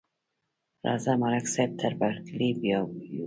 راځه، 0.85 1.13
ملک 1.21 1.45
صاحب 1.53 1.71
تر 1.81 1.91
برکلي 1.99 2.49
بیایو. 2.59 2.85